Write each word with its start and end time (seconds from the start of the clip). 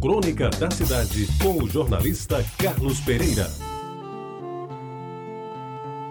Crônica 0.00 0.50
da 0.50 0.70
Cidade, 0.70 1.26
com 1.42 1.62
o 1.62 1.68
jornalista 1.68 2.44
Carlos 2.58 3.00
Pereira. 3.00 3.46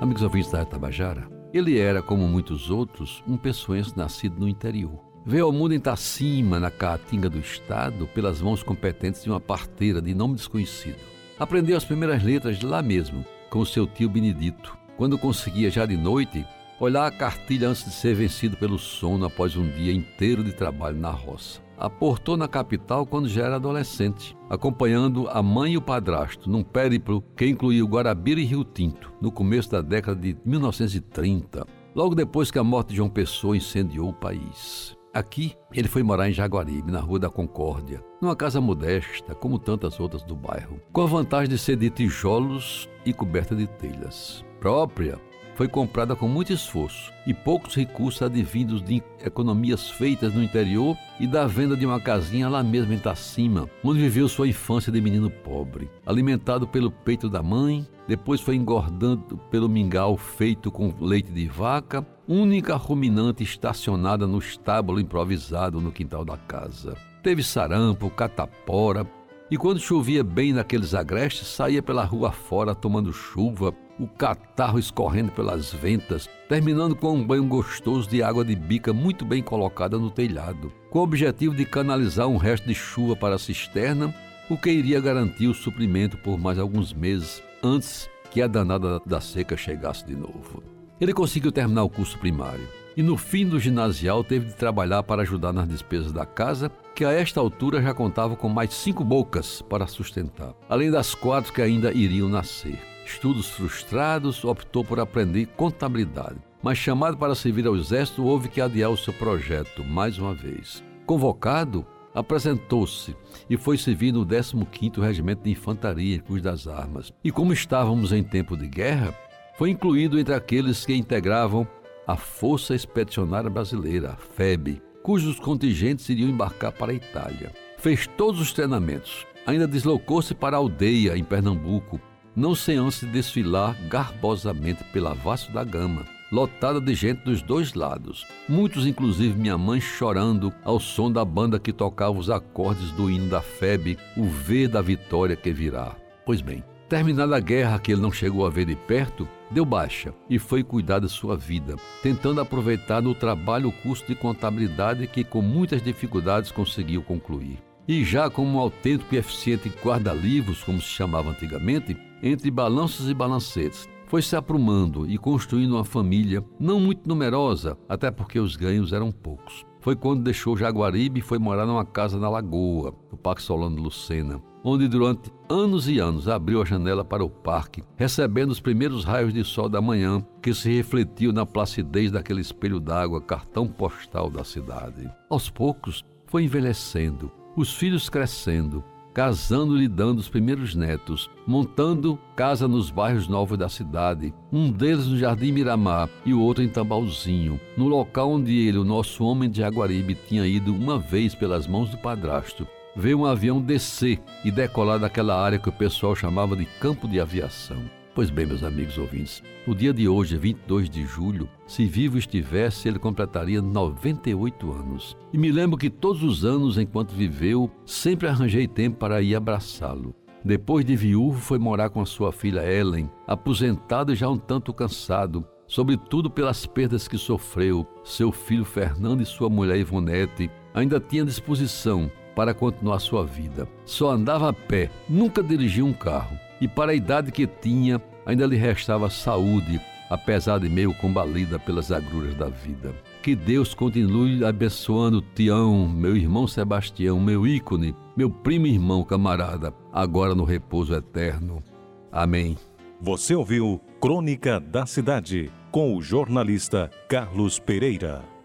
Amigos 0.00 0.22
ouvintes 0.22 0.50
da 0.50 0.64
Tabajara, 0.64 1.28
ele 1.52 1.78
era, 1.78 2.00
como 2.00 2.26
muitos 2.26 2.70
outros, 2.70 3.22
um 3.28 3.36
pessoense 3.36 3.96
nascido 3.96 4.40
no 4.40 4.48
interior. 4.48 5.04
Veio 5.26 5.44
ao 5.44 5.52
mundo 5.52 5.74
em 5.74 5.80
Tacima, 5.80 6.58
na 6.58 6.70
Caatinga 6.70 7.28
do 7.28 7.38
Estado, 7.38 8.06
pelas 8.08 8.40
mãos 8.40 8.62
competentes 8.62 9.22
de 9.22 9.30
uma 9.30 9.40
parteira 9.40 10.00
de 10.00 10.14
nome 10.14 10.36
desconhecido. 10.36 10.98
Aprendeu 11.38 11.76
as 11.76 11.84
primeiras 11.84 12.22
letras 12.22 12.62
lá 12.62 12.80
mesmo, 12.80 13.24
com 13.50 13.64
seu 13.64 13.86
tio 13.86 14.08
Benedito, 14.08 14.76
quando 14.96 15.18
conseguia, 15.18 15.70
já 15.70 15.84
de 15.84 15.96
noite, 15.98 16.46
olhar 16.80 17.06
a 17.06 17.10
cartilha 17.10 17.68
antes 17.68 17.84
de 17.84 17.90
ser 17.90 18.14
vencido 18.14 18.56
pelo 18.56 18.78
sono 18.78 19.26
após 19.26 19.54
um 19.54 19.68
dia 19.68 19.92
inteiro 19.92 20.42
de 20.42 20.52
trabalho 20.52 20.96
na 20.96 21.10
roça. 21.10 21.65
Aportou 21.78 22.36
na 22.36 22.48
capital 22.48 23.04
quando 23.04 23.28
já 23.28 23.44
era 23.44 23.56
adolescente, 23.56 24.36
acompanhando 24.48 25.28
a 25.28 25.42
mãe 25.42 25.72
e 25.72 25.76
o 25.76 25.82
padrasto 25.82 26.48
num 26.48 26.62
périplo 26.62 27.22
que 27.36 27.46
incluiu 27.46 27.86
Guarabira 27.86 28.40
e 28.40 28.44
Rio 28.44 28.64
Tinto, 28.64 29.12
no 29.20 29.30
começo 29.30 29.70
da 29.70 29.82
década 29.82 30.20
de 30.20 30.36
1930, 30.44 31.66
logo 31.94 32.14
depois 32.14 32.50
que 32.50 32.58
a 32.58 32.64
morte 32.64 32.88
de 32.88 32.96
João 32.96 33.10
Pessoa 33.10 33.56
incendiou 33.56 34.08
o 34.08 34.14
país. 34.14 34.96
Aqui, 35.16 35.54
ele 35.72 35.88
foi 35.88 36.02
morar 36.02 36.28
em 36.28 36.32
Jaguaribe, 36.32 36.92
na 36.92 37.00
Rua 37.00 37.18
da 37.18 37.30
Concórdia, 37.30 38.04
numa 38.20 38.36
casa 38.36 38.60
modesta, 38.60 39.34
como 39.34 39.58
tantas 39.58 39.98
outras 39.98 40.22
do 40.22 40.36
bairro, 40.36 40.78
com 40.92 41.00
a 41.00 41.06
vantagem 41.06 41.48
de 41.48 41.56
ser 41.56 41.76
de 41.76 41.88
tijolos 41.88 42.86
e 43.04 43.14
coberta 43.14 43.56
de 43.56 43.66
telhas. 43.66 44.44
Própria, 44.60 45.18
foi 45.56 45.66
comprada 45.66 46.14
com 46.14 46.28
muito 46.28 46.52
esforço 46.52 47.10
e 47.26 47.32
poucos 47.32 47.74
recursos 47.74 48.20
advindos 48.20 48.82
de 48.82 49.02
economias 49.24 49.90
feitas 49.90 50.34
no 50.34 50.42
interior 50.42 50.94
e 51.18 51.26
da 51.26 51.46
venda 51.46 51.74
de 51.74 51.86
uma 51.86 51.98
casinha 51.98 52.46
lá 52.46 52.62
mesmo 52.62 52.92
em 52.92 52.98
Tacima, 52.98 53.68
onde 53.82 53.98
viveu 53.98 54.28
sua 54.28 54.46
infância 54.46 54.92
de 54.92 55.00
menino 55.00 55.30
pobre. 55.30 55.90
Alimentado 56.04 56.68
pelo 56.68 56.90
peito 56.90 57.26
da 57.28 57.42
mãe, 57.42 57.86
depois 58.06 58.40
foi 58.40 58.54
engordando 58.54 59.38
pelo 59.50 59.68
mingau 59.68 60.16
feito 60.16 60.70
com 60.70 60.94
leite 61.00 61.32
de 61.32 61.48
vaca, 61.48 62.06
única 62.28 62.76
ruminante 62.76 63.42
estacionada 63.42 64.26
no 64.26 64.38
estábulo 64.38 65.00
improvisado 65.00 65.80
no 65.80 65.90
quintal 65.90 66.22
da 66.22 66.36
casa. 66.36 66.94
Teve 67.22 67.42
sarampo, 67.42 68.10
catapora, 68.10 69.10
e 69.50 69.56
quando 69.56 69.80
chovia 69.80 70.22
bem 70.22 70.52
naqueles 70.52 70.92
agrestes, 70.92 71.48
saía 71.48 71.82
pela 71.82 72.04
rua 72.04 72.30
fora 72.30 72.74
tomando 72.74 73.12
chuva, 73.12 73.72
o 73.98 74.06
catarro 74.06 74.78
escorrendo 74.78 75.32
pelas 75.32 75.72
ventas, 75.72 76.28
terminando 76.48 76.94
com 76.94 77.14
um 77.14 77.26
banho 77.26 77.46
gostoso 77.46 78.08
de 78.08 78.22
água 78.22 78.44
de 78.44 78.54
bica 78.54 78.92
muito 78.92 79.24
bem 79.24 79.42
colocada 79.42 79.98
no 79.98 80.10
telhado, 80.10 80.72
com 80.90 80.98
o 80.98 81.02
objetivo 81.02 81.54
de 81.54 81.64
canalizar 81.64 82.28
um 82.28 82.36
resto 82.36 82.66
de 82.66 82.74
chuva 82.74 83.16
para 83.16 83.34
a 83.34 83.38
cisterna, 83.38 84.14
o 84.48 84.56
que 84.56 84.70
iria 84.70 85.00
garantir 85.00 85.48
o 85.48 85.54
suprimento 85.54 86.16
por 86.18 86.38
mais 86.38 86.58
alguns 86.58 86.92
meses 86.92 87.42
antes 87.62 88.08
que 88.30 88.42
a 88.42 88.46
danada 88.46 89.00
da 89.04 89.20
seca 89.20 89.56
chegasse 89.56 90.04
de 90.04 90.14
novo. 90.14 90.62
Ele 91.00 91.12
conseguiu 91.12 91.50
terminar 91.50 91.82
o 91.82 91.90
curso 91.90 92.18
primário 92.18 92.66
e 92.96 93.02
no 93.02 93.16
fim 93.16 93.46
do 93.46 93.60
ginasial 93.60 94.24
teve 94.24 94.46
de 94.46 94.54
trabalhar 94.54 95.02
para 95.02 95.22
ajudar 95.22 95.52
nas 95.52 95.68
despesas 95.68 96.12
da 96.12 96.24
casa, 96.24 96.70
que 96.94 97.04
a 97.04 97.12
esta 97.12 97.38
altura 97.38 97.82
já 97.82 97.92
contava 97.92 98.34
com 98.34 98.48
mais 98.48 98.72
cinco 98.72 99.04
bocas 99.04 99.60
para 99.60 99.86
sustentar, 99.86 100.54
além 100.66 100.90
das 100.90 101.14
quatro 101.14 101.52
que 101.52 101.60
ainda 101.60 101.92
iriam 101.92 102.28
nascer. 102.28 102.95
Estudos 103.06 103.48
frustrados, 103.48 104.44
optou 104.44 104.84
por 104.84 104.98
aprender 104.98 105.46
contabilidade, 105.56 106.40
mas 106.60 106.76
chamado 106.76 107.16
para 107.16 107.36
servir 107.36 107.64
ao 107.64 107.76
exército, 107.76 108.24
houve 108.24 108.48
que 108.48 108.60
adiar 108.60 108.90
o 108.90 108.96
seu 108.96 109.12
projeto 109.12 109.84
mais 109.84 110.18
uma 110.18 110.34
vez. 110.34 110.82
Convocado, 111.06 111.86
apresentou-se 112.12 113.14
e 113.48 113.56
foi 113.56 113.78
servir 113.78 114.10
no 114.10 114.26
15º 114.26 115.00
Regimento 115.00 115.44
de 115.44 115.50
Infantaria 115.50 116.16
em 116.16 116.18
Cruz 116.18 116.42
das 116.42 116.66
Armas. 116.66 117.12
E 117.22 117.30
como 117.30 117.52
estávamos 117.52 118.10
em 118.10 118.24
tempo 118.24 118.56
de 118.56 118.66
guerra, 118.66 119.14
foi 119.56 119.70
incluído 119.70 120.18
entre 120.18 120.34
aqueles 120.34 120.84
que 120.84 120.92
integravam 120.92 121.66
a 122.08 122.16
Força 122.16 122.74
Expedicionária 122.74 123.48
Brasileira, 123.48 124.10
a 124.10 124.16
FEB, 124.16 124.82
cujos 125.04 125.38
contingentes 125.38 126.08
iriam 126.08 126.28
embarcar 126.28 126.72
para 126.72 126.90
a 126.90 126.94
Itália. 126.94 127.52
Fez 127.78 128.08
todos 128.16 128.40
os 128.40 128.52
treinamentos, 128.52 129.24
ainda 129.46 129.68
deslocou-se 129.68 130.34
para 130.34 130.56
a 130.56 130.58
aldeia, 130.58 131.16
em 131.16 131.22
Pernambuco, 131.22 132.00
não 132.36 132.54
sem 132.54 132.78
desfilar 133.10 133.74
garbosamente 133.88 134.84
pela 134.92 135.14
Vasco 135.14 135.52
da 135.52 135.64
Gama, 135.64 136.04
lotada 136.30 136.80
de 136.80 136.94
gente 136.94 137.24
dos 137.24 137.40
dois 137.40 137.72
lados. 137.74 138.26
Muitos, 138.48 138.86
inclusive 138.86 139.38
minha 139.38 139.56
mãe, 139.56 139.80
chorando 139.80 140.52
ao 140.62 140.78
som 140.78 141.10
da 141.10 141.24
banda 141.24 141.58
que 141.58 141.72
tocava 141.72 142.18
os 142.18 142.28
acordes 142.28 142.90
do 142.92 143.10
hino 143.10 143.30
da 143.30 143.40
FEB, 143.40 143.96
o 144.16 144.24
V 144.24 144.68
da 144.68 144.82
vitória 144.82 145.34
que 145.34 145.52
virá. 145.52 145.96
Pois 146.26 146.40
bem, 146.40 146.62
terminada 146.88 147.36
a 147.36 147.40
guerra 147.40 147.78
que 147.78 147.92
ele 147.92 148.02
não 148.02 148.12
chegou 148.12 148.46
a 148.46 148.50
ver 148.50 148.66
de 148.66 148.76
perto, 148.76 149.26
deu 149.50 149.64
baixa 149.64 150.12
e 150.28 150.38
foi 150.38 150.62
cuidar 150.62 150.98
da 150.98 151.08
sua 151.08 151.36
vida, 151.36 151.76
tentando 152.02 152.40
aproveitar 152.40 153.00
no 153.00 153.14
trabalho 153.14 153.68
o 153.68 153.72
curso 153.72 154.04
de 154.06 154.14
contabilidade 154.14 155.06
que 155.06 155.24
com 155.24 155.40
muitas 155.40 155.82
dificuldades 155.82 156.50
conseguiu 156.50 157.02
concluir. 157.02 157.65
E 157.88 158.04
já 158.04 158.28
como 158.28 158.56
um 158.56 158.58
autêntico 158.58 159.14
e 159.14 159.18
eficiente 159.18 159.72
guarda-livros, 159.84 160.62
como 160.64 160.80
se 160.80 160.88
chamava 160.88 161.30
antigamente, 161.30 161.96
entre 162.22 162.50
balanços 162.50 163.08
e 163.08 163.14
balancetes, 163.14 163.88
foi 164.06 164.22
se 164.22 164.34
aprumando 164.34 165.08
e 165.08 165.18
construindo 165.18 165.74
uma 165.74 165.84
família 165.84 166.44
não 166.58 166.80
muito 166.80 167.08
numerosa, 167.08 167.76
até 167.88 168.10
porque 168.10 168.38
os 168.38 168.56
ganhos 168.56 168.92
eram 168.92 169.12
poucos. 169.12 169.64
Foi 169.80 169.94
quando 169.94 170.24
deixou 170.24 170.56
Jaguaribe 170.56 171.20
e 171.20 171.22
foi 171.22 171.38
morar 171.38 171.64
numa 171.64 171.84
casa 171.84 172.18
na 172.18 172.28
Lagoa, 172.28 172.92
no 173.10 173.16
Parque 173.16 173.42
Solano 173.42 173.80
Lucena, 173.80 174.42
onde 174.64 174.88
durante 174.88 175.30
anos 175.48 175.88
e 175.88 176.00
anos 176.00 176.28
abriu 176.28 176.60
a 176.60 176.64
janela 176.64 177.04
para 177.04 177.24
o 177.24 177.30
parque, 177.30 177.84
recebendo 177.96 178.50
os 178.50 178.58
primeiros 178.58 179.04
raios 179.04 179.32
de 179.32 179.44
sol 179.44 179.68
da 179.68 179.80
manhã 179.80 180.24
que 180.42 180.52
se 180.52 180.74
refletiam 180.74 181.32
na 181.32 181.46
placidez 181.46 182.10
daquele 182.10 182.40
espelho 182.40 182.80
d'água, 182.80 183.20
cartão 183.20 183.68
postal 183.68 184.28
da 184.28 184.42
cidade. 184.42 185.08
Aos 185.30 185.48
poucos, 185.48 186.04
foi 186.26 186.42
envelhecendo, 186.42 187.30
os 187.56 187.72
filhos 187.74 188.08
crescendo, 188.10 188.84
casando 189.14 189.82
e 189.82 189.88
dando 189.88 190.18
os 190.18 190.28
primeiros 190.28 190.74
netos, 190.74 191.30
montando 191.46 192.18
casa 192.36 192.68
nos 192.68 192.90
bairros 192.90 193.26
novos 193.26 193.56
da 193.56 193.66
cidade, 193.66 194.34
um 194.52 194.70
deles 194.70 195.06
no 195.06 195.16
Jardim 195.16 195.52
Miramar 195.52 196.10
e 196.26 196.34
o 196.34 196.40
outro 196.42 196.62
em 196.62 196.68
Tambalzinho, 196.68 197.58
no 197.78 197.88
local 197.88 198.32
onde 198.32 198.54
ele, 198.54 198.76
o 198.76 198.84
nosso 198.84 199.24
homem 199.24 199.48
de 199.48 199.58
Jaguaribe, 199.58 200.14
tinha 200.28 200.46
ido 200.46 200.74
uma 200.74 200.98
vez 200.98 201.34
pelas 201.34 201.66
mãos 201.66 201.88
do 201.88 201.96
padrasto, 201.96 202.68
veio 202.94 203.20
um 203.20 203.24
avião 203.24 203.58
descer 203.58 204.20
e 204.44 204.50
decolar 204.50 204.98
daquela 204.98 205.42
área 205.42 205.58
que 205.58 205.70
o 205.70 205.72
pessoal 205.72 206.14
chamava 206.14 206.54
de 206.54 206.66
campo 206.66 207.08
de 207.08 207.18
aviação. 207.18 207.82
Pois 208.16 208.30
bem, 208.30 208.46
meus 208.46 208.64
amigos 208.64 208.96
ouvintes, 208.96 209.42
o 209.66 209.74
dia 209.74 209.92
de 209.92 210.08
hoje, 210.08 210.38
22 210.38 210.88
de 210.88 211.04
julho, 211.04 211.46
se 211.66 211.84
vivo 211.84 212.16
estivesse, 212.16 212.88
ele 212.88 212.98
completaria 212.98 213.60
98 213.60 214.72
anos. 214.72 215.14
E 215.34 215.36
me 215.36 215.52
lembro 215.52 215.76
que 215.76 215.90
todos 215.90 216.22
os 216.22 216.42
anos, 216.42 216.78
enquanto 216.78 217.12
viveu, 217.12 217.70
sempre 217.84 218.26
arranjei 218.26 218.66
tempo 218.66 218.96
para 218.96 219.20
ir 219.20 219.36
abraçá-lo. 219.36 220.14
Depois 220.42 220.82
de 220.82 220.96
viúvo, 220.96 221.38
foi 221.38 221.58
morar 221.58 221.90
com 221.90 222.00
a 222.00 222.06
sua 222.06 222.32
filha 222.32 222.64
Ellen, 222.64 223.10
aposentado 223.26 224.14
e 224.14 224.16
já 224.16 224.30
um 224.30 224.38
tanto 224.38 224.72
cansado, 224.72 225.46
sobretudo 225.66 226.30
pelas 226.30 226.64
perdas 226.64 227.06
que 227.06 227.18
sofreu. 227.18 227.86
Seu 228.02 228.32
filho 228.32 228.64
Fernando 228.64 229.20
e 229.20 229.26
sua 229.26 229.50
mulher 229.50 229.76
Ivonete 229.76 230.50
ainda 230.72 230.98
tinham 230.98 231.26
disposição 231.26 232.10
para 232.34 232.54
continuar 232.54 232.98
sua 232.98 233.26
vida. 233.26 233.68
Só 233.84 234.10
andava 234.10 234.48
a 234.48 234.54
pé, 234.54 234.90
nunca 235.06 235.42
dirigia 235.42 235.84
um 235.84 235.92
carro. 235.92 236.45
E 236.60 236.66
para 236.66 236.92
a 236.92 236.94
idade 236.94 237.30
que 237.30 237.46
tinha, 237.46 238.00
ainda 238.24 238.46
lhe 238.46 238.56
restava 238.56 239.10
saúde, 239.10 239.80
apesar 240.08 240.58
de 240.58 240.68
meio 240.68 240.94
combalida 240.94 241.58
pelas 241.58 241.92
agruras 241.92 242.34
da 242.34 242.48
vida. 242.48 242.94
Que 243.22 243.34
Deus 243.34 243.74
continue 243.74 244.44
abençoando 244.44 245.20
Tião, 245.34 245.88
meu 245.88 246.16
irmão 246.16 246.46
Sebastião, 246.46 247.18
meu 247.20 247.46
ícone, 247.46 247.94
meu 248.16 248.30
primo 248.30 248.66
irmão 248.66 249.02
camarada, 249.02 249.74
agora 249.92 250.34
no 250.34 250.44
repouso 250.44 250.94
eterno. 250.94 251.62
Amém. 252.10 252.56
Você 253.00 253.34
ouviu 253.34 253.80
Crônica 254.00 254.58
da 254.58 254.86
Cidade 254.86 255.50
com 255.70 255.94
o 255.94 256.00
jornalista 256.00 256.90
Carlos 257.08 257.58
Pereira. 257.58 258.35